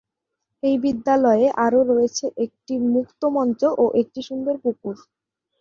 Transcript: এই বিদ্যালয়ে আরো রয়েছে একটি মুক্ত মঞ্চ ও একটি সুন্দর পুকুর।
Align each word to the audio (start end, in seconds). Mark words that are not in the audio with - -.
এই 0.63 0.75
বিদ্যালয়ে 0.83 1.47
আরো 1.65 1.79
রয়েছে 1.91 2.25
একটি 2.45 2.73
মুক্ত 2.93 3.21
মঞ্চ 3.35 3.61
ও 3.75 3.85
একটি 4.01 4.19
সুন্দর 4.29 4.55
পুকুর। 4.63 4.95